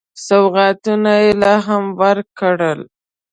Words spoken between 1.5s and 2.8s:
هم ورکړل.